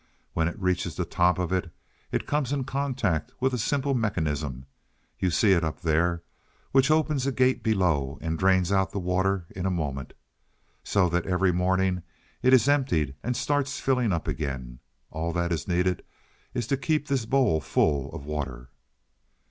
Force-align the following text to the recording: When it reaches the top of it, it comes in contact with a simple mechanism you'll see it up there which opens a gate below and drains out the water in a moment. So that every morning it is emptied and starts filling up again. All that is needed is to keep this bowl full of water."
When 0.33 0.47
it 0.47 0.59
reaches 0.59 0.95
the 0.95 1.05
top 1.05 1.37
of 1.37 1.51
it, 1.53 1.69
it 2.11 2.25
comes 2.25 2.51
in 2.51 2.63
contact 2.63 3.33
with 3.39 3.53
a 3.53 3.59
simple 3.59 3.93
mechanism 3.93 4.65
you'll 5.19 5.29
see 5.29 5.51
it 5.51 5.63
up 5.63 5.81
there 5.81 6.23
which 6.71 6.89
opens 6.89 7.27
a 7.27 7.31
gate 7.31 7.61
below 7.61 8.17
and 8.19 8.39
drains 8.39 8.71
out 8.71 8.89
the 8.89 8.97
water 8.97 9.45
in 9.51 9.67
a 9.67 9.69
moment. 9.69 10.13
So 10.83 11.07
that 11.09 11.27
every 11.27 11.51
morning 11.51 12.01
it 12.41 12.51
is 12.51 12.67
emptied 12.67 13.13
and 13.21 13.37
starts 13.37 13.79
filling 13.79 14.11
up 14.11 14.27
again. 14.27 14.79
All 15.11 15.31
that 15.33 15.51
is 15.51 15.67
needed 15.67 16.03
is 16.55 16.65
to 16.65 16.77
keep 16.77 17.07
this 17.07 17.27
bowl 17.27 17.61
full 17.61 18.11
of 18.11 18.25
water." 18.25 18.71